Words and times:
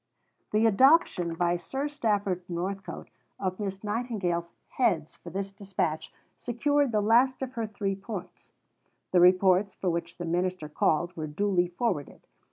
The 0.51 0.65
adoption 0.65 1.35
by 1.35 1.57
Sir 1.57 1.87
Stafford 1.87 2.41
Northcote 2.49 3.11
of 3.39 3.59
Miss 3.59 3.83
Nightingale's 3.83 4.51
"heads" 4.69 5.15
for 5.17 5.29
this 5.29 5.51
dispatch 5.51 6.11
secured 6.35 6.91
the 6.91 7.01
last 7.01 7.43
of 7.43 7.51
her 7.53 7.67
Three 7.67 7.95
Points. 7.95 8.51
The 9.11 9.19
reports 9.21 9.75
for 9.75 9.91
which 9.91 10.17
the 10.17 10.25
minister 10.25 10.67
called 10.67 11.15
were 11.15 11.27
duly 11.27 11.67
forwarded. 11.67 12.25